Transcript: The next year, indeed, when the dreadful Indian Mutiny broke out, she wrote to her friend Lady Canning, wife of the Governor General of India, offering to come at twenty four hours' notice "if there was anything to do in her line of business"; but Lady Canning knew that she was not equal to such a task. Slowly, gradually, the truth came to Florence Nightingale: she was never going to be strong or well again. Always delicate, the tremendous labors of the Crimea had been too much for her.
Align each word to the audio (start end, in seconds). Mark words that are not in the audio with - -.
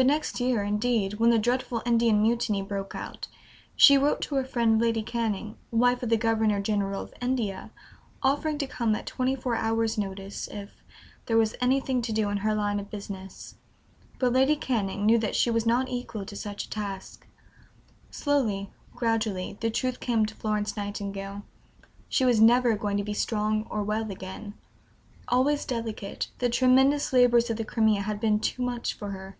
The 0.00 0.04
next 0.04 0.38
year, 0.38 0.62
indeed, 0.62 1.14
when 1.14 1.30
the 1.30 1.40
dreadful 1.40 1.82
Indian 1.84 2.22
Mutiny 2.22 2.62
broke 2.62 2.94
out, 2.94 3.26
she 3.74 3.98
wrote 3.98 4.20
to 4.20 4.36
her 4.36 4.44
friend 4.44 4.80
Lady 4.80 5.02
Canning, 5.02 5.56
wife 5.72 6.04
of 6.04 6.08
the 6.08 6.16
Governor 6.16 6.60
General 6.60 7.00
of 7.02 7.12
India, 7.20 7.72
offering 8.22 8.58
to 8.58 8.68
come 8.68 8.94
at 8.94 9.08
twenty 9.08 9.34
four 9.34 9.56
hours' 9.56 9.98
notice 9.98 10.46
"if 10.52 10.84
there 11.26 11.36
was 11.36 11.56
anything 11.60 12.00
to 12.02 12.12
do 12.12 12.30
in 12.30 12.36
her 12.36 12.54
line 12.54 12.78
of 12.78 12.90
business"; 12.92 13.56
but 14.20 14.32
Lady 14.32 14.54
Canning 14.54 15.04
knew 15.04 15.18
that 15.18 15.34
she 15.34 15.50
was 15.50 15.66
not 15.66 15.88
equal 15.88 16.24
to 16.26 16.36
such 16.36 16.66
a 16.66 16.70
task. 16.70 17.26
Slowly, 18.12 18.70
gradually, 18.94 19.58
the 19.60 19.68
truth 19.68 19.98
came 19.98 20.26
to 20.26 20.34
Florence 20.36 20.76
Nightingale: 20.76 21.42
she 22.08 22.24
was 22.24 22.40
never 22.40 22.76
going 22.76 22.98
to 22.98 23.02
be 23.02 23.14
strong 23.14 23.66
or 23.68 23.82
well 23.82 24.08
again. 24.12 24.54
Always 25.26 25.64
delicate, 25.64 26.30
the 26.38 26.48
tremendous 26.48 27.12
labors 27.12 27.50
of 27.50 27.56
the 27.56 27.64
Crimea 27.64 28.02
had 28.02 28.20
been 28.20 28.38
too 28.38 28.62
much 28.62 28.94
for 28.94 29.10
her. 29.10 29.36